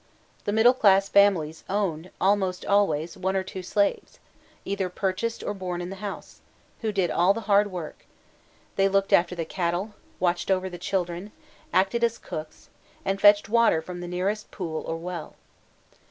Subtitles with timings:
[0.45, 4.17] The middle class families owned, almost always, one or two slaves
[4.65, 6.41] either purchased or born in the house
[6.79, 8.07] who did all the hard work:
[8.77, 11.31] they looked after the cattle, watched over the children,
[11.71, 12.69] acted as cooks,
[13.05, 15.35] and fetched water from the nearest pool or well.